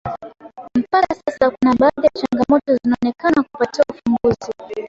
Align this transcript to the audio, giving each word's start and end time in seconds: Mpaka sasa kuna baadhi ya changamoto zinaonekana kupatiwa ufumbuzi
Mpaka 0.79 1.15
sasa 1.15 1.49
kuna 1.51 1.75
baadhi 1.75 2.01
ya 2.07 2.11
changamoto 2.13 2.75
zinaonekana 2.83 3.43
kupatiwa 3.43 3.85
ufumbuzi 3.91 4.51